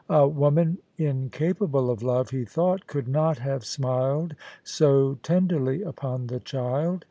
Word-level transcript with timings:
A 0.09 0.27
woman 0.27 0.79
incapable 0.97 1.91
of 1.91 2.01
love, 2.01 2.31
he 2.31 2.43
thought, 2.43 2.87
could 2.87 3.07
not 3.07 3.37
have 3.37 3.63
smiled 3.63 4.35
so 4.63 5.19
tenderly 5.21 5.83
upon 5.83 6.25
the 6.25 6.39
child. 6.39 6.99